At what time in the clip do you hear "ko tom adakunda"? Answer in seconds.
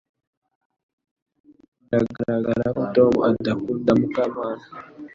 2.77-3.91